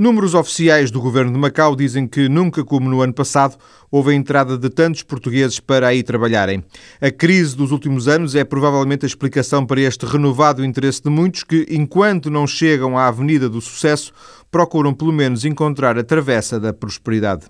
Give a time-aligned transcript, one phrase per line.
[0.00, 3.58] Números oficiais do governo de Macau dizem que nunca como no ano passado
[3.90, 6.64] houve a entrada de tantos portugueses para aí trabalharem.
[7.02, 11.44] A crise dos últimos anos é provavelmente a explicação para este renovado interesse de muitos
[11.44, 14.10] que, enquanto não chegam à Avenida do Sucesso,
[14.50, 17.44] procuram pelo menos encontrar a travessa da prosperidade.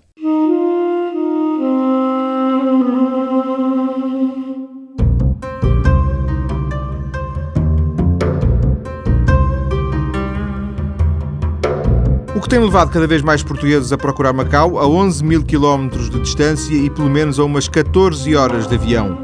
[12.41, 16.09] O que tem levado cada vez mais portugueses a procurar Macau a 11 mil quilómetros
[16.09, 19.15] de distância e pelo menos a umas 14 horas de avião.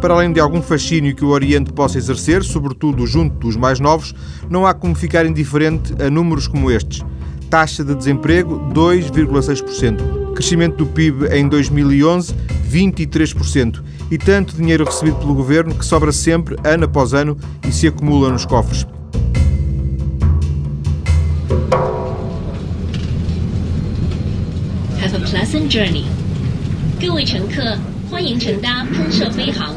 [0.00, 4.14] Para além de algum fascínio que o Oriente possa exercer, sobretudo junto dos mais novos,
[4.48, 7.04] não há como ficar indiferente a números como estes.
[7.50, 10.32] Taxa de desemprego 2,6%.
[10.32, 12.34] Crescimento do PIB em 2011
[12.72, 13.82] 23%.
[14.10, 17.36] E tanto dinheiro recebido pelo governo que sobra sempre, ano após ano,
[17.68, 18.86] e se acumula nos cofres.
[25.35, 26.05] pleasant journey.
[26.99, 27.77] 各位乘客，
[28.09, 29.75] 欢迎乘搭喷射飞航。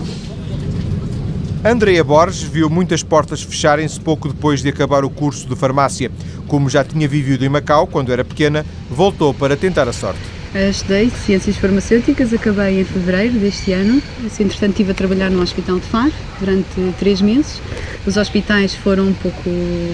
[1.65, 6.11] Andrea Borges viu muitas portas fecharem-se pouco depois de acabar o curso de farmácia.
[6.47, 10.21] Como já tinha vivido em Macau quando era pequena, voltou para tentar a sorte.
[10.55, 14.01] Estudei Ciências Farmacêuticas, acabei em fevereiro deste ano.
[14.25, 17.61] Assim, entretanto, estive a trabalhar no Hospital de Faro durante três meses.
[18.06, 19.50] Os hospitais foram um pouco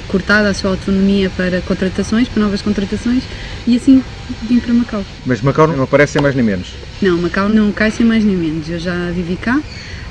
[0.07, 3.23] cortada a sua autonomia para contratações, para novas contratações,
[3.65, 4.03] e assim
[4.43, 5.03] vim para Macau.
[5.25, 6.73] Mas Macau não aparece sem mais nem menos.
[7.01, 8.69] Não, Macau não cai sem mais nem menos.
[8.69, 9.59] Eu já vivi cá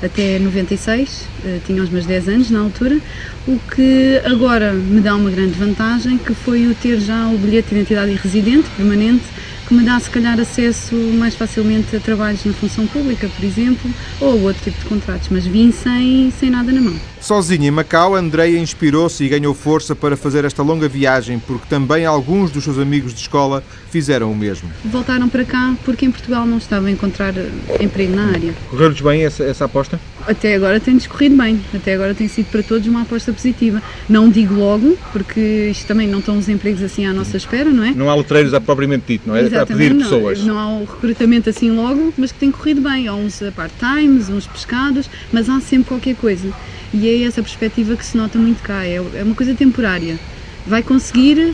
[0.03, 2.99] até 96, eh, tinha os meus 10 anos na altura,
[3.47, 7.69] o que agora me dá uma grande vantagem, que foi o ter já o bilhete
[7.69, 9.23] de identidade e residente permanente,
[9.67, 13.89] que me dá se calhar acesso mais facilmente a trabalhos na função pública, por exemplo,
[14.19, 17.14] ou a outro tipo de contratos, mas vim sem, sem nada na mão.
[17.25, 22.05] Sozinha em Macau, Andreia inspirou-se e ganhou força para fazer esta longa viagem, porque também
[22.05, 24.69] alguns dos seus amigos de escola fizeram o mesmo.
[24.85, 27.49] Voltaram para cá porque em Portugal não estavam a encontrar eh,
[27.81, 28.53] emprego na área.
[28.69, 29.99] Correu-lhes bem essa, essa aposta?
[30.27, 33.81] Até agora tem-nos corrido bem, até agora tem sido para todos uma aposta positiva.
[34.07, 37.85] Não digo logo, porque isto também não estão os empregos assim à nossa espera, não
[37.85, 37.91] é?
[37.91, 39.39] Não há letreiros a propriamente dito, não é?
[39.39, 40.03] Para Exatamente, pedir não.
[40.03, 40.43] pessoas.
[40.43, 43.07] Não há o recrutamento assim logo, mas que tem corrido bem.
[43.07, 46.53] Há uns part-times, uns pescados, mas há sempre qualquer coisa.
[46.95, 48.85] E é essa perspectiva que se nota muito cá.
[48.85, 50.17] É é uma coisa temporária.
[50.65, 51.53] Vai conseguir,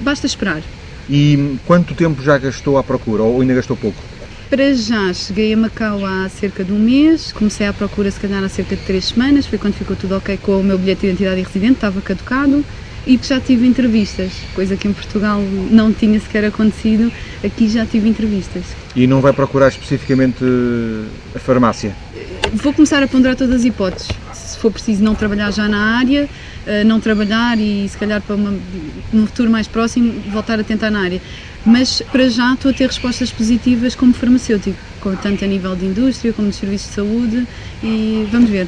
[0.00, 0.62] basta esperar.
[1.08, 3.22] E quanto tempo já gastou à procura?
[3.22, 4.02] Ou ainda gastou pouco?
[4.50, 8.42] Para já, cheguei a Macau há cerca de um mês, comecei à procura se calhar
[8.42, 11.06] há cerca de três semanas, foi quando ficou tudo ok com o meu bilhete de
[11.08, 12.64] identidade e residente, estava caducado,
[13.06, 17.10] e já tive entrevistas, coisa que em Portugal não tinha sequer acontecido,
[17.42, 18.64] aqui já tive entrevistas.
[18.94, 20.44] E não vai procurar especificamente
[21.34, 21.96] a farmácia?
[22.52, 24.08] Vou começar a ponderar todas as hipóteses.
[24.64, 26.26] For preciso não trabalhar já na área,
[26.66, 28.58] eh, não trabalhar e se calhar para uma,
[29.26, 31.20] futuro mais próximo voltar a tentar na área.
[31.66, 34.78] Mas para já estou a ter respostas positivas como farmacêutico,
[35.22, 37.46] tanto a nível de indústria como de serviços de saúde
[37.82, 38.66] e vamos ver.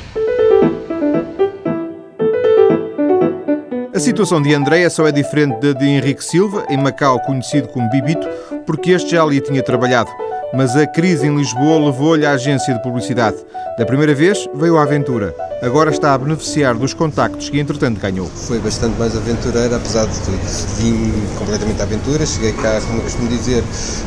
[3.95, 7.89] A situação de Andreia só é diferente da de Henrique Silva, em Macau conhecido como
[7.89, 8.29] Bibito,
[8.67, 10.11] porque este já ali tinha trabalhado.
[10.57, 13.37] Mas a crise em Lisboa levou-lhe à agência de publicidade.
[13.79, 15.35] Da primeira vez veio à aventura.
[15.61, 18.27] Agora está a beneficiar dos contactos que entretanto ganhou.
[18.27, 20.39] Foi bastante mais aventureira, apesar de tudo.
[20.79, 23.63] Vim completamente à aventura, cheguei cá, como eu costumo dizer,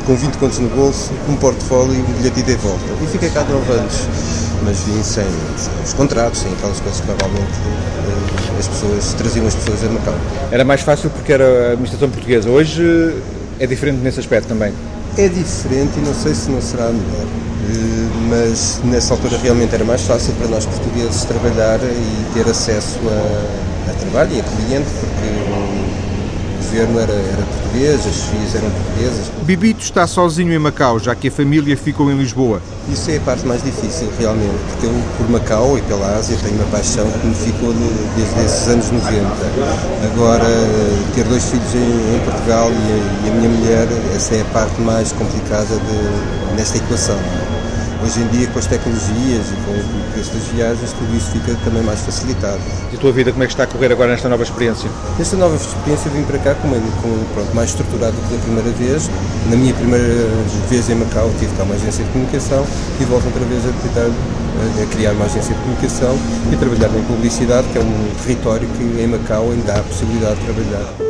[0.08, 2.84] com 20 contos no bolso, um portfólio e um bilhete de volta.
[3.04, 4.08] E fiquei cá de 9 anos,
[4.66, 9.46] mas vim sem, sem os contratos, sem aquelas coisas que normalmente eh, as pessoas traziam
[9.46, 10.16] as pessoas a Macau.
[10.52, 12.50] Era mais fácil porque era a administração portuguesa.
[12.50, 12.84] Hoje
[13.60, 14.74] eh, é diferente nesse aspecto também.
[15.18, 17.28] É diferente e não sei se não será melhor.
[17.62, 23.00] Eh, Mas nessa altura realmente era mais fácil para nós portugueses trabalhar e ter acesso
[23.10, 25.49] a, a trabalho e a cliente, porque
[26.70, 29.32] governo era, era português, as FIAs eram portuguesas.
[29.44, 32.62] Bibito está sozinho em Macau, já que a família ficou em Lisboa.
[32.92, 36.56] Isso é a parte mais difícil, realmente, porque eu, por Macau e pela Ásia, tenho
[36.56, 39.26] uma paixão que me ficou de- desde esses anos 90.
[40.14, 40.46] Agora,
[41.16, 44.46] ter dois filhos em, em Portugal e a, e a minha mulher, essa é a
[44.46, 47.18] parte mais complicada de, nesta equação.
[48.02, 51.54] Hoje em dia, com as tecnologias e com o preço das viagens, tudo isso fica
[51.66, 52.60] também mais facilitado.
[52.94, 54.90] E a tua vida como é que está a correr agora nesta nova experiência?
[55.18, 58.70] Nesta nova experiência, vim para cá com, com, pronto, mais estruturado do que da primeira
[58.72, 59.10] vez.
[59.50, 60.08] Na minha primeira
[60.70, 62.66] vez em Macau, tive cá uma agência de comunicação
[63.02, 66.18] e volto outra vez a tentar a, criar uma agência de comunicação
[66.54, 70.40] e trabalhar em publicidade, que é um território que em Macau ainda há a possibilidade
[70.40, 71.09] de trabalhar.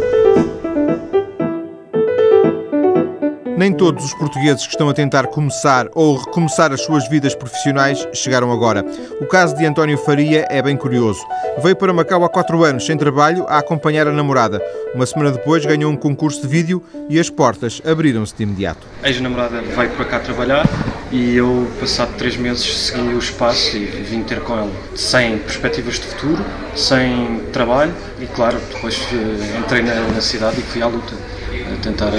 [3.60, 8.08] Nem todos os portugueses que estão a tentar começar ou recomeçar as suas vidas profissionais
[8.14, 8.86] chegaram agora.
[9.20, 11.20] O caso de António Faria é bem curioso.
[11.62, 14.62] Veio para Macau há quatro anos, sem trabalho, a acompanhar a namorada.
[14.96, 18.88] Uma semana depois ganhou um concurso de vídeo e as portas abriram-se de imediato.
[19.04, 20.66] A ex-namorada veio para cá trabalhar
[21.12, 24.72] e eu, passado três meses, segui o espaço e vim ter com ela.
[24.96, 26.46] Sem perspectivas de futuro,
[26.78, 31.14] sem trabalho e, claro, depois eh, entrei na, na cidade e fui à luta
[31.74, 32.12] a tentar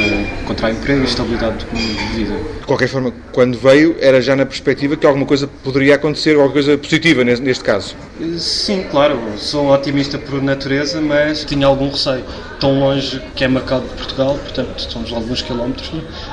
[0.43, 2.35] encontrar emprego e estabilidade de vida.
[2.61, 6.53] De qualquer forma, quando veio, era já na perspectiva que alguma coisa poderia acontecer, alguma
[6.53, 7.95] coisa positiva neste caso?
[8.39, 12.25] Sim, claro, sou otimista por natureza, mas tinha algum receio.
[12.61, 15.91] Tão longe que é marcado de Portugal, portanto, somos alguns quilómetros,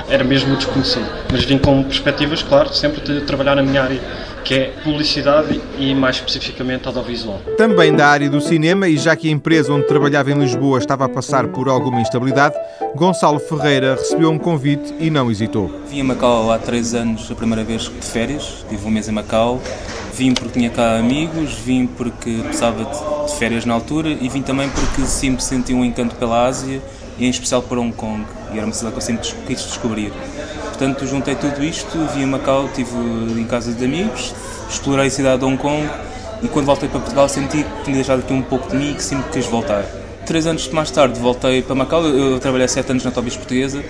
[0.10, 1.08] era mesmo desconhecido.
[1.32, 4.02] Mas vim com perspectivas, claro, sempre de trabalhar na minha área
[4.48, 7.42] que é publicidade e mais especificamente audiovisual.
[7.58, 11.04] Também da área do cinema, e já que a empresa onde trabalhava em Lisboa estava
[11.04, 12.56] a passar por alguma instabilidade,
[12.96, 15.70] Gonçalo Ferreira recebeu um convite e não hesitou.
[15.90, 19.12] Vim a Macau há três anos, a primeira vez de férias, tive um mês em
[19.12, 19.62] Macau.
[20.14, 24.42] Vim porque tinha cá amigos, vim porque precisava de, de férias na altura e vim
[24.42, 26.82] também porque sempre senti um encanto pela Ásia
[27.20, 28.24] e em especial por Hong Kong,
[28.54, 30.14] e era uma cidade que eu sempre quis descobrir.
[30.78, 32.92] Portanto, juntei tudo isto, vim a Macau, estive
[33.36, 34.32] em casa de amigos,
[34.70, 35.90] explorei a cidade de Hong Kong
[36.44, 38.94] e quando voltei para Portugal senti que tinha deixado aqui um pouco de mim e
[38.94, 39.84] que sempre quis voltar.
[40.28, 43.84] Três anos mais tarde voltei para Macau, eu trabalhei sete anos na Tobis Portuguesa,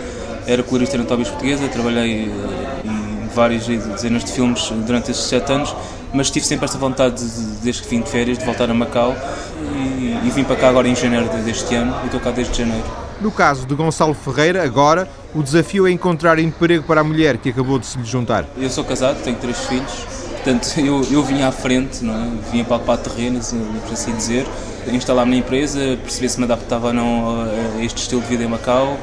[0.48, 5.52] era colorista na Tobis Portuguesa, trabalhei eh, em várias dezenas de filmes durante esses sete
[5.52, 5.76] anos,
[6.14, 9.14] mas tive sempre esta vontade, de, desde que vim de férias, de voltar a Macau
[9.62, 13.07] e, e vim para cá agora em janeiro deste ano e estou cá desde janeiro.
[13.20, 17.50] No caso de Gonçalo Ferreira, agora, o desafio é encontrar emprego para a mulher que
[17.50, 18.46] acabou de se lhe juntar.
[18.56, 19.92] Eu sou casado, tenho três filhos,
[20.34, 22.30] portanto eu, eu vinha à frente, não é?
[22.52, 23.56] vinha para ocupar terrenos,
[23.86, 24.46] por assim dizer,
[24.92, 27.42] instalar-me na empresa, perceber se me adaptava ou não
[27.78, 28.96] a este estilo de vida em Macau,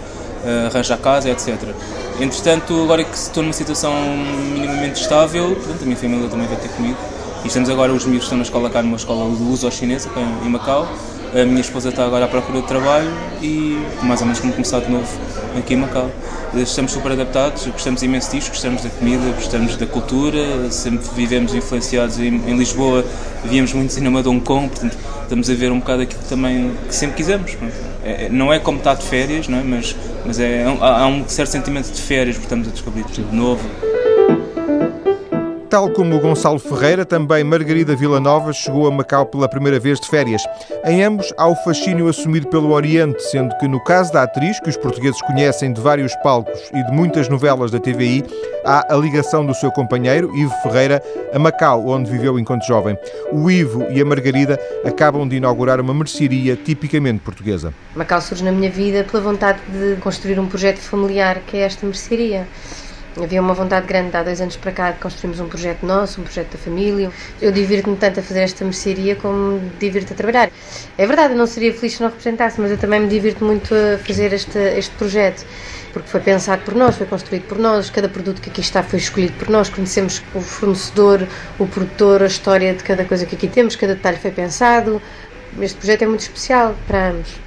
[0.69, 1.75] arranjar casa, etc.
[2.21, 3.93] Entretanto, agora que estou numa situação
[4.53, 6.97] minimamente estável, portanto, a minha família também vai ter comigo,
[7.43, 10.09] e estamos agora, os meus estão na escola cá, numa escola de uso chinesa,
[10.45, 10.89] em Macau,
[11.35, 13.11] a minha esposa está agora à procura de trabalho
[13.43, 15.07] e mais ou menos como começar de novo
[15.59, 16.09] aqui em Macau.
[16.55, 22.21] Estamos super adaptados, gostamos imenso disto, gostamos da comida, gostamos da cultura, sempre vivemos influenciados
[22.21, 23.05] em, em Lisboa,
[23.45, 26.95] víamos muito cinema de Hong Kong, portanto estamos a ver um bocado aquilo também que
[26.95, 27.57] sempre quisemos.
[28.05, 29.63] É, é, não é como estar de férias, não é?
[29.65, 33.37] mas, mas é, há, há um certo sentimento de férias, estamos a descobrir tudo de
[33.37, 33.94] novo.
[35.75, 40.41] Tal como Gonçalo Ferreira, também Margarida Villanova chegou a Macau pela primeira vez de férias.
[40.85, 44.71] Em ambos há o fascínio assumido pelo Oriente, sendo que no caso da atriz, que
[44.71, 48.23] os portugueses conhecem de vários palcos e de muitas novelas da TVI,
[48.65, 52.97] há a ligação do seu companheiro, Ivo Ferreira, a Macau, onde viveu enquanto jovem.
[53.33, 57.75] O Ivo e a Margarida acabam de inaugurar uma mercearia tipicamente portuguesa.
[57.97, 61.85] Macau surge na minha vida pela vontade de construir um projeto familiar que é esta
[61.85, 62.47] mercearia.
[63.17, 66.25] Havia uma vontade grande há dois anos para cá de construirmos um projeto nosso, um
[66.25, 67.13] projeto da família.
[67.41, 70.51] Eu divirto-me tanto a fazer esta mercearia como me divirto a trabalhar.
[70.99, 73.73] É verdade, eu não seria feliz se não representasse, mas eu também me divirto muito
[73.73, 75.47] a fazer este, este projeto
[75.93, 78.99] porque foi pensado por nós, foi construído por nós, cada produto que aqui está foi
[78.99, 81.25] escolhido por nós, conhecemos o fornecedor,
[81.57, 85.01] o produtor, a história de cada coisa que aqui temos, cada detalhe foi pensado.
[85.61, 87.45] Este projeto é muito especial para ambos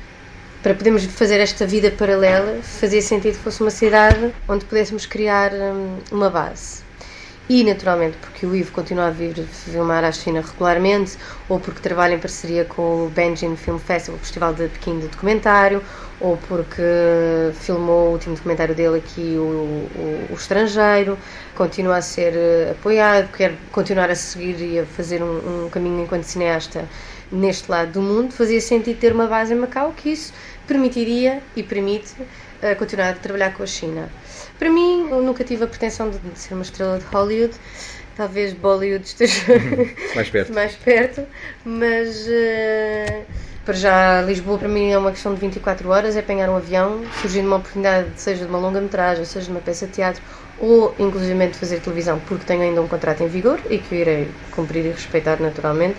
[0.68, 5.54] para podermos fazer esta vida paralela, fazia sentido que fosse uma cidade onde pudéssemos criar
[5.54, 6.82] hum, uma base.
[7.48, 11.18] E, naturalmente, porque o Ivo continua a vir filmar a China regularmente,
[11.48, 15.08] ou porque trabalha em parceria com o Benjin Film Festival, o Festival de Pequim de
[15.08, 15.82] Documentário,
[16.20, 16.84] ou porque
[17.54, 21.18] filmou o último documentário dele aqui, o, o, o Estrangeiro,
[21.56, 26.04] continua a ser eh, apoiado, quer continuar a seguir e a fazer um, um caminho
[26.04, 26.84] enquanto cineasta
[27.32, 30.34] neste lado do mundo, fazia sentido ter uma base em Macau, que isso
[30.68, 34.10] permitiria e permite uh, continuar a trabalhar com a China.
[34.60, 37.56] Para mim, eu nunca tive a pretensão de, de ser uma estrela de Hollywood,
[38.16, 39.42] talvez Bollywood esteja
[40.16, 41.26] mais perto, mais perto
[41.64, 43.26] mas uh,
[43.64, 47.02] para já Lisboa para mim é uma questão de 24 horas, é apanhar um avião,
[47.22, 50.24] surgindo uma oportunidade, seja de uma longa-metragem, seja de uma peça de teatro,
[50.58, 54.30] ou inclusive de fazer televisão, porque tenho ainda um contrato em vigor e que irei
[54.52, 55.98] cumprir e respeitar naturalmente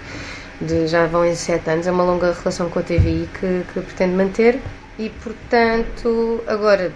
[0.60, 3.80] de já vão em sete anos, é uma longa relação com a TVI que, que
[3.80, 4.60] pretendo manter
[4.98, 6.92] e, portanto, agora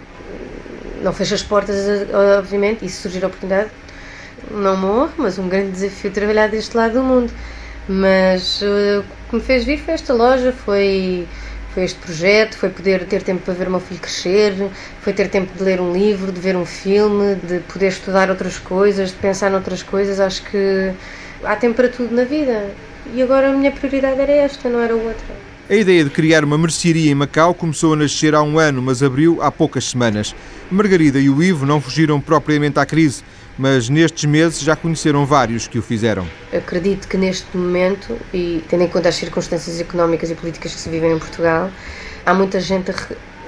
[1.02, 1.76] não fecho as portas,
[2.38, 3.70] obviamente, e se surgir a oportunidade,
[4.50, 7.32] não morro, mas um grande desafio trabalhar deste lado do mundo.
[7.88, 11.26] Mas uh, o que me fez vir foi esta loja, foi,
[11.74, 14.54] foi este projeto, foi poder ter tempo para ver o meu filho crescer,
[15.00, 18.58] foi ter tempo de ler um livro, de ver um filme, de poder estudar outras
[18.58, 20.20] coisas, de pensar noutras coisas.
[20.20, 20.92] Acho que
[21.44, 22.70] há tempo para tudo na vida.
[23.14, 25.34] E agora a minha prioridade era esta, não era outra.
[25.68, 29.02] A ideia de criar uma mercearia em Macau começou a nascer há um ano, mas
[29.02, 30.34] abriu há poucas semanas.
[30.70, 33.22] Margarida e o Ivo não fugiram propriamente à crise,
[33.58, 36.26] mas nestes meses já conheceram vários que o fizeram.
[36.52, 40.88] Acredito que neste momento, e tendo em conta as circunstâncias económicas e políticas que se
[40.88, 41.70] vivem em Portugal,
[42.24, 42.94] há muita gente, a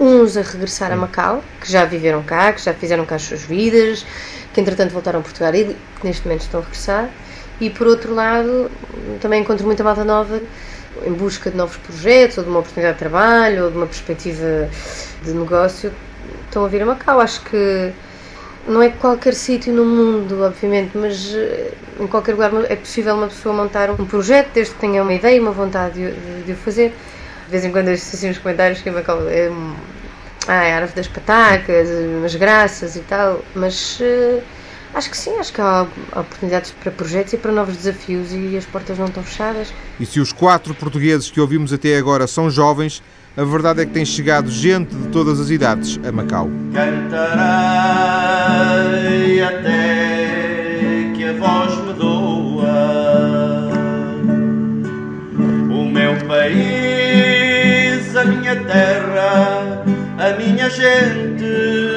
[0.01, 3.43] uns a regressar a Macau, que já viveram cá, que já fizeram cá as suas
[3.43, 4.05] vidas,
[4.53, 7.11] que entretanto voltaram a Portugal e que neste momento estão a regressar.
[7.61, 8.71] E por outro lado,
[9.21, 10.41] também encontro muita malta nova
[11.05, 14.69] em busca de novos projetos, ou de uma oportunidade de trabalho, ou de uma perspectiva
[15.23, 15.93] de negócio,
[16.45, 17.21] estão a vir a Macau.
[17.21, 17.93] Acho que
[18.67, 23.27] não é qualquer sítio no mundo, obviamente, mas eh, em qualquer lugar é possível uma
[23.27, 26.13] pessoa montar um projeto desde que tenha uma ideia e uma vontade
[26.45, 26.95] de, o fazer.
[27.45, 29.51] De vez em quando eu assim nos comentários que Macau é,
[30.49, 34.43] ah, é a árvore das patacas, umas graças e tal, mas uh,
[34.95, 38.65] Acho que sim, acho que há oportunidades para projetos e para novos desafios e as
[38.65, 39.75] portas não estão fechadas.
[39.99, 43.03] E se os quatro portugueses que ouvimos até agora são jovens,
[43.37, 46.49] a verdade é que tem chegado gente de todas as idades a Macau.
[46.73, 47.43] Cantarei
[49.43, 53.73] até que a voz me doa
[55.73, 59.85] o meu país, a minha terra,
[60.19, 61.94] a minha gente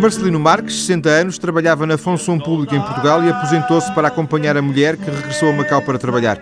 [0.00, 4.62] Marcelino Marques, 60 anos, trabalhava na função pública em Portugal e aposentou-se para acompanhar a
[4.62, 6.40] mulher que regressou a Macau para trabalhar.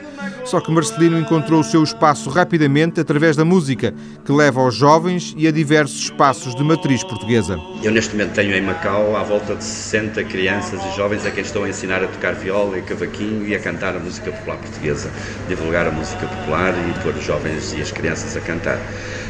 [0.49, 3.93] Só que Marcelino encontrou o seu espaço rapidamente através da música,
[4.25, 7.61] que leva aos jovens e a diversos espaços de matriz portuguesa.
[7.83, 11.43] Eu neste momento tenho em Macau à volta de 60 crianças e jovens a quem
[11.43, 15.11] estou a ensinar a tocar viola e cavaquinho e a cantar a música popular portuguesa,
[15.50, 18.78] divulgar a música popular e pôr os jovens e as crianças a cantar.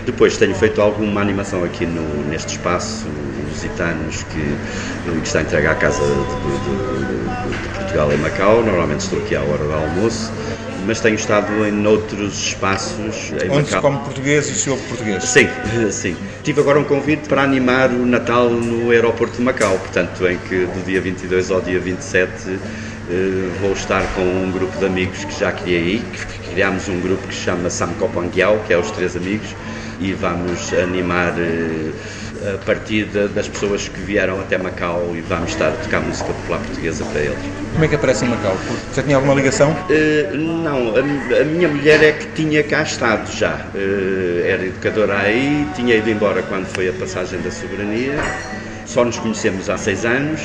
[0.06, 3.08] Depois tenho feito alguma animação aqui no, neste espaço,
[3.48, 8.62] lusitanos, que, que está entregue à Casa de, de, de, de Portugal em Macau.
[8.62, 10.32] Normalmente estou aqui à hora do almoço
[10.88, 13.30] mas tenho estado em outros espaços.
[13.44, 15.22] Em Onde se come português e se ouve português?
[15.22, 15.46] Sim,
[15.92, 16.16] sim.
[16.42, 20.64] Tive agora um convite para animar o Natal no aeroporto de Macau, portanto, em que
[20.64, 22.30] do dia 22 ao dia 27
[23.10, 27.28] eh, vou estar com um grupo de amigos que já criei, que criámos um grupo
[27.28, 29.54] que se chama Sam Copanguiao, que é os três amigos,
[30.00, 31.90] e vamos animar eh,
[32.54, 36.32] a partir de, das pessoas que vieram até Macau e vamos estar a tocar música
[36.32, 37.38] popular portuguesa para eles.
[37.72, 38.56] Como é que aparece em Macau?
[38.94, 39.72] Já tinha alguma ligação?
[39.72, 43.66] Uh, não, a, a, minha mulher é que tinha cá estado já.
[43.74, 48.14] Uh, era educadora aí, tinha ido embora quando foi a passagem da soberania.
[48.86, 50.40] Só nos conhecemos há seis anos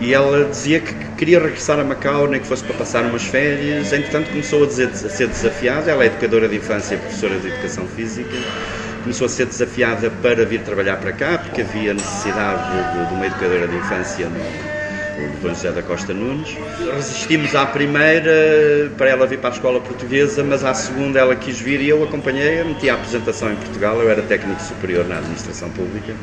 [0.00, 3.92] e ela dizia que queria regressar a Macau, nem que fosse para passar umas férias.
[3.92, 5.90] Entretanto, começou a, dizer, a ser desafiada.
[5.90, 8.36] Ela é educadora de infância e professora de educação física
[9.04, 13.26] começou a ser desafiada para vir trabalhar para cá, porque havia necessidade de, de uma
[13.26, 14.38] educadora de infância no,
[15.28, 16.56] no Dom José da Costa Nunes.
[16.94, 21.60] Resistimos à primeira para ela vir para a escola portuguesa, mas à segunda ela quis
[21.60, 24.00] vir e eu acompanhei-a, meti a apresentação em Portugal.
[24.00, 26.14] Eu era técnico superior na administração pública,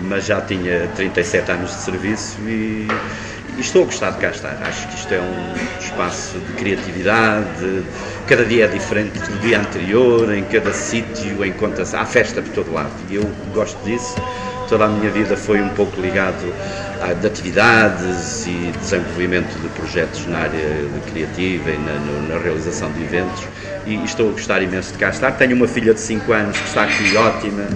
[0.00, 2.88] mas já tinha 37 anos de serviço e
[3.56, 4.56] e estou a gostar de cá estar.
[4.62, 7.84] Acho que isto é um espaço de criatividade,
[8.26, 12.72] cada dia é diferente do dia anterior, em cada sítio encontra-se, há festa por todo
[12.72, 14.14] lado e eu gosto disso.
[14.68, 16.52] Toda a minha vida foi um pouco ligado
[17.02, 23.02] a de atividades e desenvolvimento de projetos na área criativa e na, na realização de
[23.02, 23.46] eventos
[23.86, 25.32] e estou a gostar imenso de cá estar.
[25.32, 27.68] Tenho uma filha de 5 anos que está aqui ótima,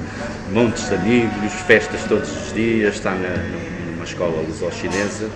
[0.50, 3.36] montes de amigos, festas todos os dias, está na,
[3.92, 5.28] numa escola luso-chinesa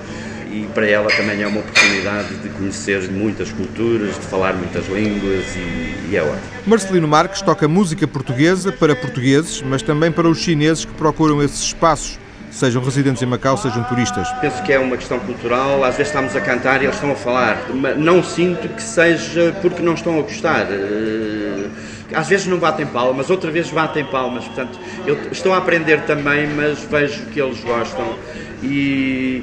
[0.52, 5.44] e para ela também é uma oportunidade de conhecer muitas culturas, de falar muitas línguas
[5.56, 6.40] e, e é ótimo.
[6.66, 11.62] Marcelino Marques toca música portuguesa para portugueses, mas também para os chineses que procuram esses
[11.62, 12.18] espaços
[12.50, 14.28] sejam residentes em Macau, sejam turistas.
[14.40, 17.16] Penso que é uma questão cultural, às vezes estamos a cantar e eles estão a
[17.16, 20.66] falar, mas não sinto que seja porque não estão a gostar.
[20.71, 21.71] Eh,
[22.14, 26.47] às vezes não batem palmas, outras vezes batem palmas, portanto, eu estou a aprender também,
[26.47, 28.16] mas vejo que eles gostam
[28.62, 29.42] e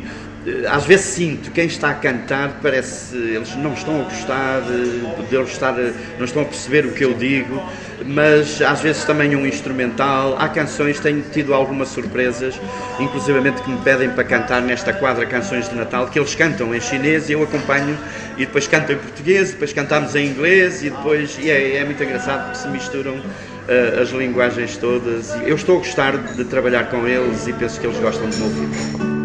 [0.69, 5.43] às vezes sinto quem está a cantar parece eles não estão a gostar de eu
[5.43, 5.75] estar
[6.17, 7.61] não estão a perceber o que eu digo
[8.05, 10.37] mas às vezes também um instrumental.
[10.39, 12.59] Há canções tenho tido algumas surpresas
[12.99, 16.79] inclusivamente que me pedem para cantar nesta quadra canções de Natal que eles cantam em
[16.79, 17.97] chinês e eu acompanho
[18.37, 22.01] e depois canto em português depois cantamos em inglês e depois e é, é muito
[22.03, 25.35] engraçado porque se misturam uh, as linguagens todas.
[25.45, 28.43] Eu estou a gostar de trabalhar com eles e penso que eles gostam de me
[28.43, 29.18] ouvir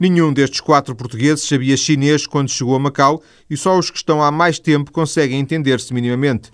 [0.00, 4.22] Nenhum destes quatro portugueses sabia chinês quando chegou a Macau e só os que estão
[4.22, 6.50] há mais tempo conseguem entender-se minimamente.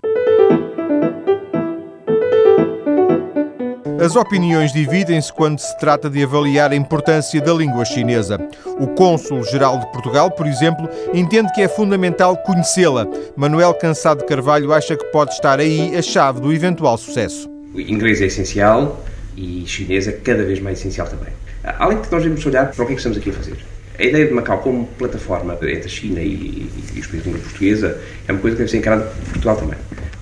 [4.04, 8.36] As opiniões dividem-se quando se trata de avaliar a importância da língua chinesa.
[8.80, 13.06] O Cônsul-Geral de Portugal, por exemplo, entende que é fundamental conhecê-la.
[13.36, 17.48] Manuel Cansado Carvalho acha que pode estar aí a chave do eventual sucesso.
[17.72, 19.04] O inglês é essencial
[19.36, 21.45] e chinês é cada vez mais essencial também.
[21.78, 23.56] Além de que nós devemos olhar para o que é que estamos aqui a fazer.
[23.98, 27.40] A ideia de Macau como plataforma entre a China e, e os países de língua
[27.40, 29.78] portuguesa é uma coisa que deve ser encarada por Portugal também.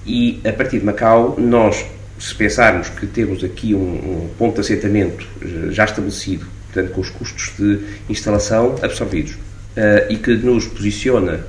[0.07, 1.85] E a partir de Macau, nós,
[2.19, 5.27] se pensarmos que temos aqui um, um ponto de assentamento
[5.71, 11.45] já estabelecido, portanto, com os custos de instalação absorvidos, uh, e que nos posiciona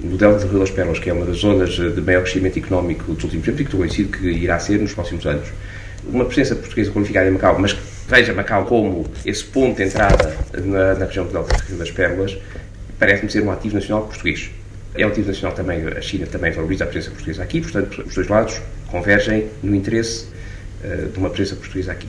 [0.00, 3.12] no Delta do Rio das Pérolas, que é uma das zonas de maior crescimento económico
[3.12, 5.48] dos últimos tempos e que estou convencido que irá ser nos próximos anos,
[6.06, 7.76] uma presença portuguesa qualificada em Macau, mas
[8.08, 11.32] veja Macau como esse ponto de entrada na, na região do
[11.76, 12.36] das Pérolas,
[12.98, 14.50] parece-me ser um ativo nacional português.
[14.94, 18.14] É um ativo nacional também, a China também valoriza a presença portuguesa aqui, portanto, os
[18.14, 20.26] dois lados convergem no interesse
[20.82, 22.08] uh, de uma presença portuguesa aqui.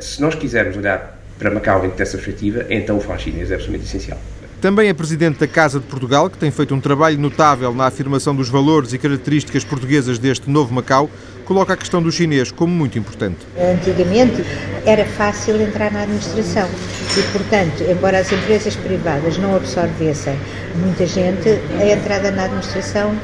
[0.00, 3.88] Se nós quisermos olhar para Macau dentro dessa perspectiva, então o falar chinês é absolutamente
[3.88, 4.18] essencial.
[4.60, 8.34] Também é presidente da Casa de Portugal, que tem feito um trabalho notável na afirmação
[8.34, 11.08] dos valores e características portuguesas deste novo Macau,
[11.48, 13.38] coloca a questão do chinês como muito importante.
[13.58, 14.44] Antigamente
[14.84, 16.68] era fácil entrar na administração
[17.16, 20.38] e, portanto, embora as empresas privadas não absorvessem
[20.76, 21.48] muita gente,
[21.80, 23.18] a entrada na administração,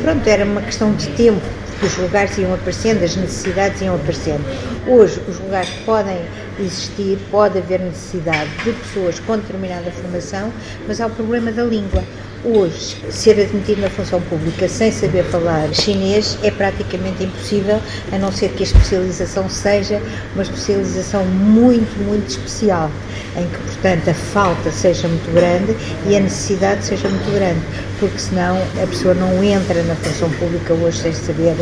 [0.00, 4.44] pronto, era uma questão de tempo, porque os lugares iam aparecendo, as necessidades iam aparecendo.
[4.86, 6.18] Hoje, os lugares podem
[6.58, 10.50] existir, pode haver necessidade de pessoas com determinada formação,
[10.86, 12.02] mas há o problema da língua.
[12.44, 17.80] Hoje, ser admitido na função pública sem saber falar chinês é praticamente impossível,
[18.12, 20.00] a não ser que a especialização seja
[20.34, 22.92] uma especialização muito, muito especial,
[23.36, 25.76] em que, portanto, a falta seja muito grande
[26.06, 27.60] e a necessidade seja muito grande,
[27.98, 31.56] porque senão a pessoa não entra na função pública hoje sem saber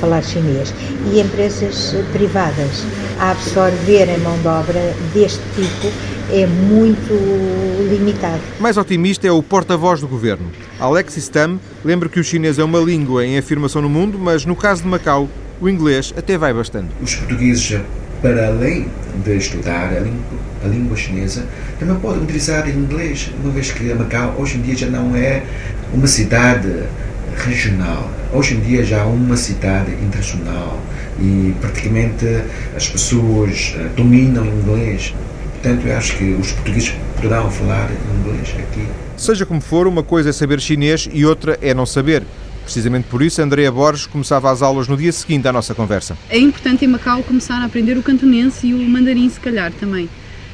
[0.00, 0.72] falar chinês.
[1.12, 2.84] E empresas privadas
[3.18, 5.92] a absorverem mão de obra deste tipo
[6.32, 7.12] é muito
[7.90, 8.40] limitado.
[8.58, 10.50] Mais otimista é o porta-voz do governo.
[10.80, 14.56] Alexis Tam lembra que o chinês é uma língua em afirmação no mundo, mas no
[14.56, 15.28] caso de Macau,
[15.60, 16.88] o inglês até vai bastante.
[17.02, 17.78] Os portugueses,
[18.22, 18.88] para além
[19.22, 21.44] de estudar a língua, a língua chinesa,
[21.78, 25.42] também podem utilizar inglês, uma vez que Macau hoje em dia já não é
[25.92, 26.84] uma cidade
[27.36, 28.10] regional.
[28.32, 30.80] Hoje em dia já é uma cidade internacional
[31.20, 32.26] e praticamente
[32.74, 35.14] as pessoas eh, dominam inglês.
[35.62, 38.84] Portanto, eu acho que os portugueses poderão falar inglês aqui.
[39.16, 42.24] Seja como for, uma coisa é saber chinês e outra é não saber.
[42.64, 46.18] Precisamente por isso, Andrea Borges começava as aulas no dia seguinte à nossa conversa.
[46.28, 50.08] É importante em Macau começar a aprender o cantonense e o mandarim, se calhar, também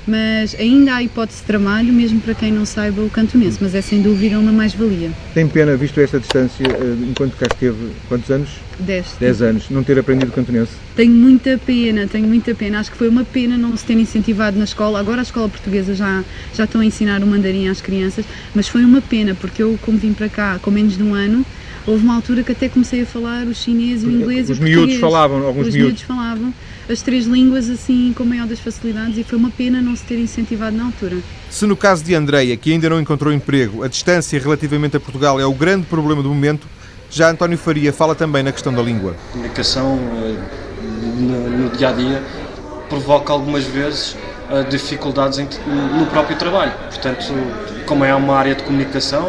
[0.09, 3.83] mas ainda há hipótese de trabalho, mesmo para quem não saiba o cantonense, mas é
[3.83, 5.11] sem dúvida uma mais-valia.
[5.35, 8.49] Tem pena, visto esta distância, eh, enquanto cá esteve, quantos anos?
[8.79, 9.17] Dez.
[9.21, 10.73] Dez anos, não ter aprendido cantonense?
[10.97, 12.81] Tenho muita pena, tenho muita pena.
[12.81, 14.99] Acho que foi uma pena não se ter incentivado na escola.
[14.99, 18.85] Agora a escola portuguesa já, já estão a ensinar o mandarim às crianças, mas foi
[18.85, 21.45] uma pena, porque eu, como vim para cá com menos de um ano,
[21.89, 24.65] houve uma altura que até comecei a falar o chinês, o inglês Os e o
[24.65, 26.53] miúdos falavam, alguns Os miúdos falavam
[26.89, 30.19] as três línguas assim com maior das facilidades e foi uma pena não se ter
[30.19, 31.17] incentivado na altura.
[31.51, 35.39] Se no caso de Andreia, que ainda não encontrou emprego, a distância relativamente a Portugal
[35.39, 36.67] é o grande problema do momento,
[37.11, 39.17] já António Faria fala também na questão da língua.
[39.31, 40.37] A comunicação eh,
[41.23, 42.23] no dia a dia
[42.89, 44.17] provoca algumas vezes
[44.51, 46.73] eh, dificuldades no próprio trabalho.
[46.89, 47.35] Portanto,
[47.87, 49.27] como é uma área de comunicação,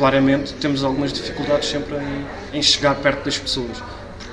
[0.00, 3.82] claramente temos algumas dificuldades sempre em, em chegar perto das pessoas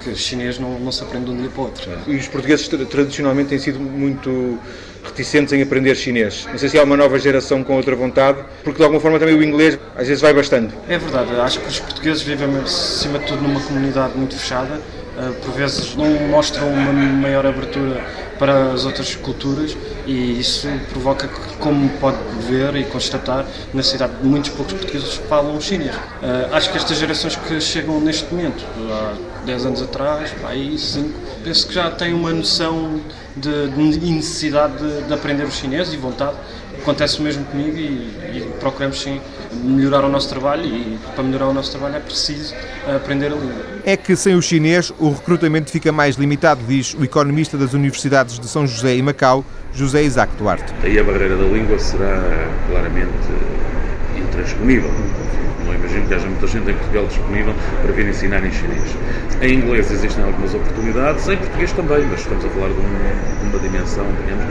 [0.07, 1.91] porque chinês não, não se aprende de um dia para o outro.
[2.07, 4.57] E os portugueses tradicionalmente têm sido muito
[5.03, 6.47] reticentes em aprender chinês.
[6.49, 9.35] Não sei se há uma nova geração com outra vontade, porque de alguma forma também
[9.35, 10.73] o inglês às vezes vai bastante.
[10.87, 14.79] É verdade, acho que os portugueses vivem, acima de tudo, numa comunidade muito fechada,
[15.43, 18.03] por vezes não mostram uma maior abertura
[18.37, 19.75] para as outras culturas
[20.05, 21.27] e isso provoca
[21.59, 25.95] como pode ver e constatar, na cidade muitos poucos portugueses falam chinês.
[25.95, 31.19] Uh, acho que estas gerações que chegam neste momento, há 10 anos atrás, aí 5,
[31.43, 33.01] penso que já têm uma noção
[33.35, 36.35] de, de necessidade de, de, aprender o chinês e vontade.
[36.87, 39.19] Acontece o mesmo comigo e, e procuramos sim
[39.61, 42.55] melhorar o nosso trabalho e para melhorar o nosso trabalho é preciso
[42.95, 43.61] aprender a língua.
[43.83, 48.39] É que sem o chinês o recrutamento fica mais limitado, diz o economista das universidades
[48.39, 50.73] de São José e Macau, José Isaac Duarte.
[50.81, 52.23] Aí a barreira da língua será
[52.69, 53.11] claramente
[54.17, 54.89] intransponível.
[55.65, 58.83] Não imagino que haja muita gente em Portugal disponível para vir ensinar em chinês.
[59.41, 63.49] Em inglês existem algumas oportunidades, em português também, mas estamos a falar de, um, de
[63.49, 64.45] uma dimensão, digamos,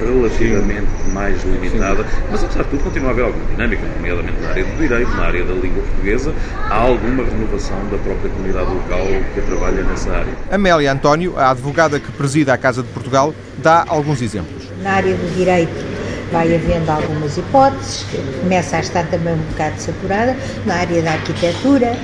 [0.00, 1.12] relativamente Sim.
[1.12, 2.10] mais limitada, Sim.
[2.30, 5.22] mas apesar de tudo continua a haver alguma dinâmica, nomeadamente na área do direito, na
[5.22, 6.34] área da língua portuguesa,
[6.68, 10.32] há alguma renovação da própria comunidade local que trabalha nessa área.
[10.50, 14.70] Amélia António, a advogada que presida a Casa de Portugal, dá alguns exemplos.
[14.82, 15.89] Na área do direito,
[16.32, 18.06] vai havendo algumas hipóteses,
[18.40, 21.96] começa a estar também um bocado saturada na área da arquitetura,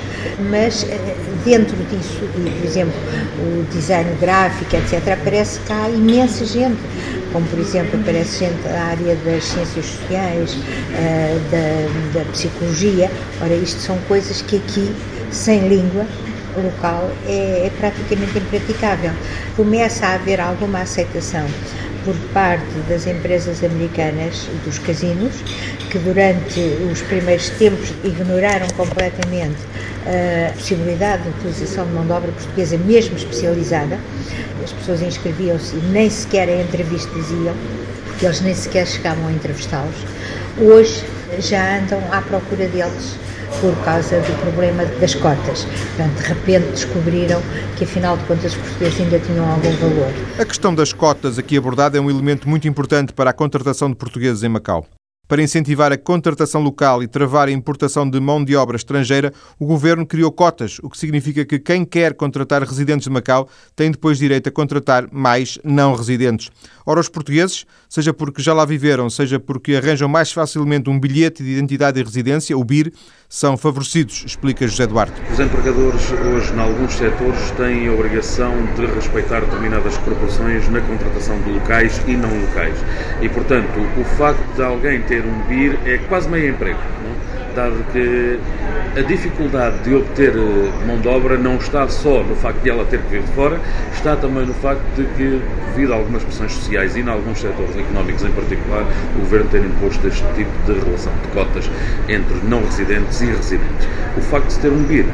[0.49, 2.93] mas eh, dentro disso, por exemplo,
[3.39, 6.79] o design gráfico, etc., aparece cá imensa gente,
[7.31, 10.57] como por exemplo aparece gente da área das ciências sociais,
[10.93, 13.09] eh, da, da psicologia.
[13.41, 14.93] Ora, isto são coisas que aqui,
[15.31, 16.05] sem língua,
[16.61, 19.11] local é, é, praticamente impraticável.
[19.55, 21.45] Começa a haver alguma aceitação
[22.03, 25.35] por parte das empresas americanas dos casinos,
[25.89, 26.59] que durante
[26.91, 29.57] os primeiros tempos ignoraram completamente
[30.05, 33.99] a possibilidade de utilização de mão de obra portuguesa, mesmo especializada.
[34.63, 37.53] As pessoas inscreviam-se e nem sequer a entrevista diziam,
[38.19, 39.95] que eles nem sequer chegavam a entrevistá-los.
[40.59, 41.03] Hoje
[41.39, 43.17] já andam à procura deles
[43.61, 45.65] por causa do problema das cotas.
[45.65, 47.41] Portanto, de repente descobriram
[47.77, 50.11] que, afinal de contas, os portugueses ainda tinham algum valor.
[50.39, 53.95] A questão das cotas aqui abordada é um elemento muito importante para a contratação de
[53.95, 54.85] portugueses em Macau.
[55.27, 59.65] Para incentivar a contratação local e travar a importação de mão de obra estrangeira, o
[59.65, 64.17] governo criou cotas, o que significa que quem quer contratar residentes de Macau tem depois
[64.17, 66.49] direito a contratar mais não residentes.
[66.85, 71.43] Ora, os portugueses, seja porque já lá viveram, seja porque arranjam mais facilmente um bilhete
[71.43, 72.91] de identidade e residência, o BIR,
[73.29, 75.21] são favorecidos, explica José Duarte.
[75.31, 81.41] Os empregadores hoje, em alguns setores, têm a obrigação de respeitar determinadas proporções na contratação
[81.41, 82.77] de locais e não locais.
[83.21, 86.79] E, portanto, o facto de alguém ter um BIR é quase meio emprego.
[87.03, 87.26] Não?
[87.57, 88.39] Dado que
[88.95, 92.85] a dificuldade de obter eh, mão de obra não está só no facto de ela
[92.85, 93.59] ter que vir de fora,
[93.93, 95.41] está também no facto de que,
[95.73, 99.65] devido a algumas pressões sociais e em alguns setores económicos em particular, o Governo ter
[99.65, 101.69] imposto este tipo de relação de cotas
[102.07, 103.87] entre não residentes e residentes.
[104.15, 105.05] O facto de ter um BIR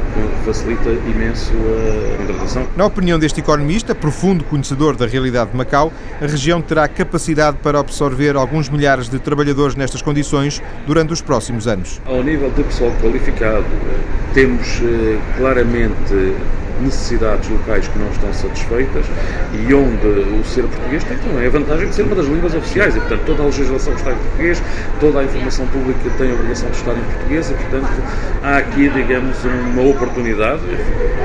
[0.44, 2.66] facilita imenso a contratação.
[2.76, 7.78] Na opinião deste economista, profundo conhecedor da realidade de Macau, a região terá capacidade para
[7.78, 12.00] absorver alguns milhares de trabalhadores nestas condições durante os próximos anos.
[12.34, 13.64] Nível de pessoal qualificado,
[14.34, 16.34] temos eh, claramente
[16.80, 19.06] necessidades locais que não estão satisfeitas
[19.52, 22.96] e onde o ser português tem também a vantagem de ser uma das línguas oficiais
[22.96, 24.62] e, portanto, toda a legislação está em português,
[24.98, 27.88] toda a informação pública tem a obrigação de estar em português e, portanto,
[28.42, 30.62] há aqui, digamos, uma oportunidade,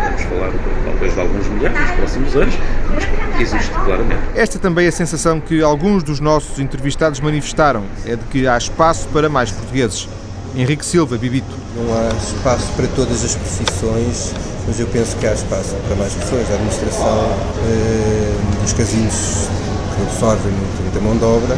[0.04, 0.52] vamos falar
[0.86, 2.54] talvez de alguns milhares nos próximos anos,
[2.94, 4.22] mas existe claramente.
[4.36, 8.56] Esta é também a sensação que alguns dos nossos entrevistados manifestaram, é de que há
[8.56, 10.08] espaço para mais portugueses.
[10.56, 11.56] Henrique Silva, Bibito.
[11.76, 14.34] Não há espaço para todas as profissões,
[14.68, 16.50] mas eu penso que há espaço para mais pessoas.
[16.50, 17.30] A administração
[17.68, 19.48] eh, dos casinos
[19.96, 21.58] que absorvem muita mão de obra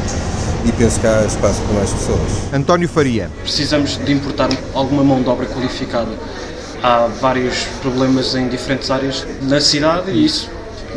[0.66, 2.54] e penso que há espaço para mais pessoas.
[2.54, 3.30] António Faria.
[3.42, 6.12] Precisamos de importar alguma mão de obra qualificada.
[6.84, 10.50] Há vários problemas em diferentes áreas na cidade e isso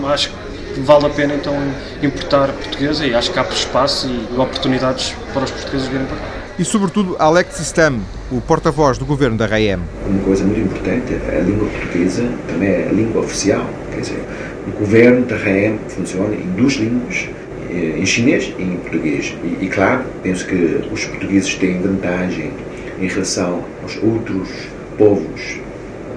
[0.07, 1.55] acho que vale a pena então
[2.03, 6.34] importar portuguesa e acho que há espaço e oportunidades para os portugueses virem para cá
[6.59, 7.99] e, sobretudo, Alex Stam,
[8.31, 9.81] o porta-voz do governo da RAEM.
[10.07, 14.21] Uma coisa muito importante, a língua portuguesa também é a língua oficial, quer dizer,
[14.67, 17.29] o governo da RAEM funciona em duas línguas,
[17.71, 19.35] eh, em chinês e em português.
[19.43, 22.53] E, e, claro, penso que os portugueses têm vantagem
[23.01, 24.49] em relação aos outros
[24.97, 25.59] povos.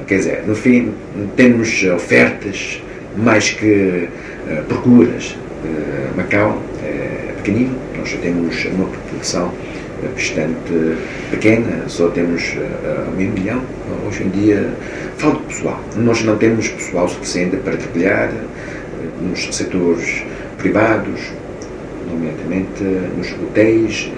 [0.06, 0.94] Quer dizer, no fim,
[1.36, 2.82] temos ofertas
[3.18, 4.08] mais que
[4.48, 5.36] uh, procuras.
[5.66, 9.52] Uh, Macau é pequenino, nós temos uma população
[10.14, 10.98] bastante
[11.32, 13.62] pequena, só temos uh, meio milhão.
[14.08, 14.70] Hoje em dia
[15.18, 15.82] falta pessoal.
[15.96, 20.24] Nós não temos pessoal suficiente para trabalhar uh, nos setores
[20.58, 21.32] privados,
[22.10, 22.84] nomeadamente
[23.18, 24.12] nos hotéis,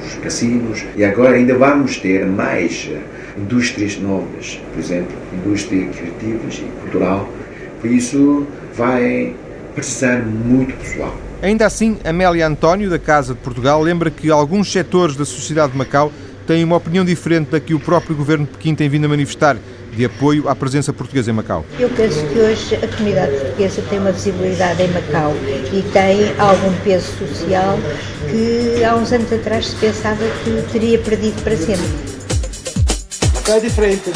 [0.00, 2.90] nos cassinos, e agora ainda vamos ter mais
[3.36, 7.28] indústrias novas, por exemplo, indústria criativa e cultural.
[7.80, 9.34] Por isso vai
[9.74, 11.14] precisar muito pessoal.
[11.42, 15.78] Ainda assim, Amélia António, da Casa de Portugal, lembra que alguns setores da sociedade de
[15.78, 16.12] Macau
[16.46, 19.56] têm uma opinião diferente da que o próprio governo de Pequim tem vindo a manifestar,
[19.92, 21.66] de apoio à presença portuguesa em Macau.
[21.80, 25.34] Eu penso que hoje a comunidade portuguesa tem uma visibilidade em Macau
[25.72, 27.76] e tem algum peso social
[28.30, 31.84] que há uns anos atrás se pensava que teria perdido para sempre.
[33.34, 34.12] Macau é diferente.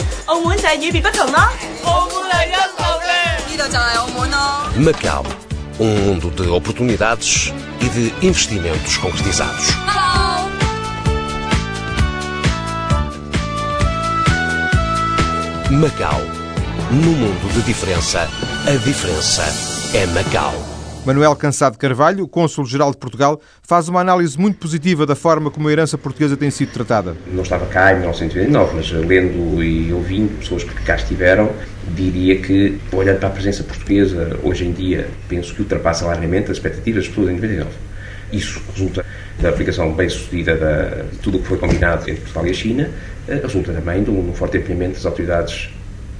[4.76, 5.45] Macau
[5.78, 9.66] um mundo de oportunidades e de investimentos concretizados.
[15.70, 16.20] Macau.
[16.90, 18.28] No mundo de diferença,
[18.66, 19.42] a diferença
[19.94, 20.75] é Macau.
[21.06, 25.72] Manuel Cansado Carvalho, cônsul-geral de Portugal, faz uma análise muito positiva da forma como a
[25.72, 27.16] herança portuguesa tem sido tratada.
[27.28, 31.52] Não estava cá em 1989, mas lendo e ouvindo pessoas que cá estiveram,
[31.94, 36.56] diria que, olhando para a presença portuguesa hoje em dia, penso que ultrapassa largamente as
[36.56, 37.70] expectativas das pessoas em 99.
[38.32, 39.04] Isso resulta
[39.38, 42.90] da aplicação bem-sucedida de tudo o que foi combinado entre Portugal e a China,
[43.28, 45.70] eh, resulta também de um forte empenhamento das autoridades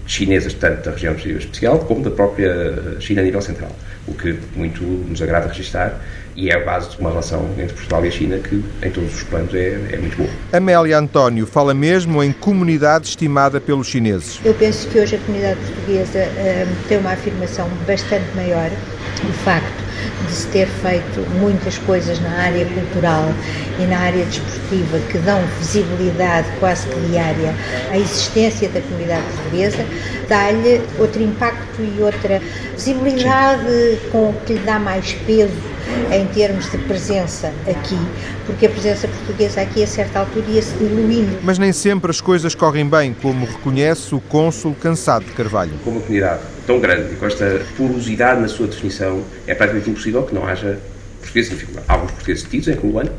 [0.07, 3.71] chinesas, tanto da região especial como da própria China a nível central,
[4.07, 6.01] o que muito nos agrada registrar
[6.37, 9.15] e é a base de uma relação entre Portugal e a China que, em todos
[9.15, 10.29] os planos, é, é muito boa.
[10.53, 14.39] Amélia António fala mesmo em comunidade estimada pelos chineses.
[14.45, 18.71] Eu penso que hoje a comunidade portuguesa um, tem uma afirmação bastante maior.
[19.25, 19.86] O facto
[20.27, 23.33] de se ter feito muitas coisas na área cultural
[23.79, 27.55] e na área desportiva que dão visibilidade quase que diária
[27.91, 29.85] à existência da comunidade portuguesa,
[30.29, 32.41] dá-lhe outro impacto e outra
[32.75, 35.77] visibilidade com que lhe dá mais peso
[36.13, 37.99] em termos de presença aqui,
[38.45, 41.39] porque a presença portuguesa aqui a certa altura ia-se diluindo.
[41.43, 45.73] Mas nem sempre as coisas correm bem, como reconhece o cônsul Cansado de Carvalho.
[45.85, 50.23] Com uma comunidade tão grande e com esta porosidade na sua definição, é praticamente impossível
[50.25, 50.79] que não haja
[51.21, 51.87] portugueses em dificuldade.
[51.89, 53.13] Há alguns portugueses detidos em Colônia,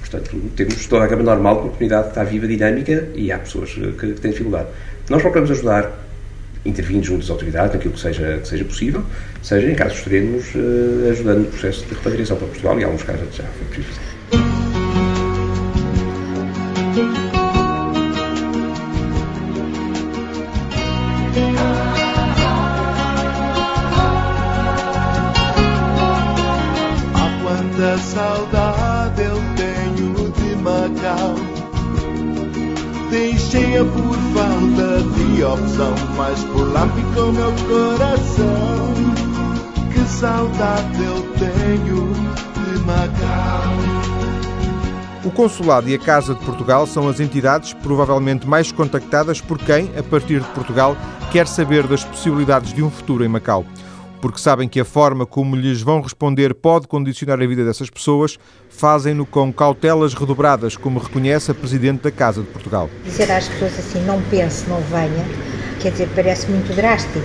[0.00, 3.72] portanto temos toda a gama normal que a comunidade está viva, dinâmica e há pessoas
[3.72, 4.68] que têm dificuldade.
[5.08, 6.08] Nós procuramos ajudar
[6.64, 9.02] intervindo junto às autoridades naquilo que seja, que seja possível,
[9.42, 13.02] seja em casos extremos, uh, ajudando no processo de repatriação para Portugal e em alguns
[13.02, 14.08] casos já foi preciso.
[33.78, 38.94] Deixei-a por falta de opção Mas por lá ficou meu coração
[39.92, 44.08] Que saudade eu tenho de Macau
[45.24, 49.90] o Consulado e a Casa de Portugal são as entidades provavelmente mais contactadas por quem,
[49.98, 50.96] a partir de Portugal,
[51.30, 53.66] quer saber das possibilidades de um futuro em Macau.
[54.20, 58.38] Porque sabem que a forma como lhes vão responder pode condicionar a vida dessas pessoas,
[58.68, 62.90] fazem-no com cautelas redobradas, como reconhece a Presidente da Casa de Portugal.
[63.04, 65.24] Dizer às pessoas assim, não pense, não venha,
[65.80, 67.24] quer dizer, parece muito drástico,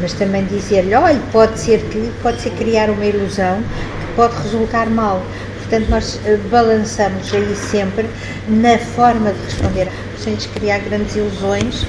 [0.00, 3.62] mas também dizer-lhe, olha, pode ser que, pode ser criar uma ilusão
[4.00, 5.22] que pode resultar mal.
[5.58, 8.06] Portanto, nós balançamos aí sempre
[8.48, 11.86] na forma de responder, sem criar grandes ilusões,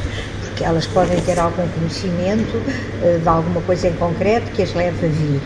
[0.54, 2.62] porque elas podem ter algum conhecimento
[3.22, 5.42] de alguma coisa em concreto que as leve a vir,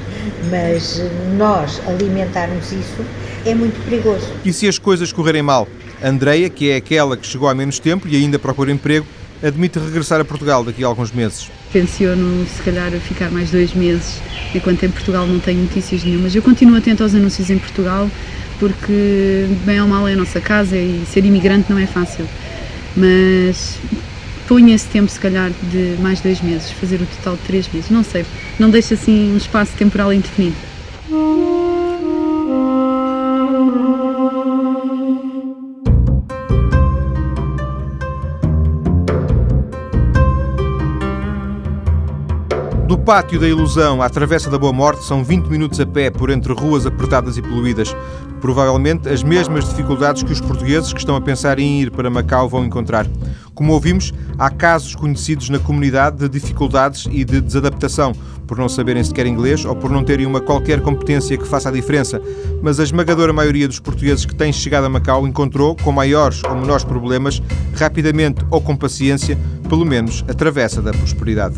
[0.51, 1.01] mas
[1.37, 3.05] nós alimentarmos isso
[3.45, 4.27] é muito perigoso.
[4.43, 5.67] E se as coisas correrem mal?
[6.03, 9.05] Andreia, que é aquela que chegou há menos tempo e ainda procura emprego,
[9.41, 11.49] admite regressar a Portugal daqui a alguns meses.
[11.71, 14.19] Tenciono, se calhar, ficar mais dois meses,
[14.53, 16.35] enquanto em Portugal não tenho notícias nenhumas.
[16.35, 18.09] Eu continuo atento aos anúncios em Portugal,
[18.59, 22.27] porque, bem ou mal, é a nossa casa e ser imigrante não é fácil.
[22.95, 23.77] Mas
[24.47, 27.89] ponho esse tempo, se calhar, de mais dois meses, fazer o total de três meses.
[27.89, 28.25] Não sei,
[28.57, 30.55] não deixo assim um espaço temporal indefinido.
[42.87, 46.29] Do pátio da ilusão à Travessa da Boa Morte são 20 minutos a pé por
[46.29, 47.93] entre ruas apertadas e poluídas.
[48.39, 52.47] Provavelmente as mesmas dificuldades que os portugueses que estão a pensar em ir para Macau
[52.47, 53.05] vão encontrar.
[53.57, 58.13] Como ouvimos, há casos conhecidos na comunidade de dificuldades e de desadaptação,
[58.45, 61.71] por não saberem sequer inglês ou por não terem uma qualquer competência que faça a
[61.71, 62.21] diferença.
[62.61, 66.53] Mas a esmagadora maioria dos portugueses que têm chegado a Macau encontrou, com maiores ou
[66.53, 67.41] menores problemas,
[67.73, 69.35] rapidamente ou com paciência,
[69.67, 71.55] pelo menos a travessa da prosperidade.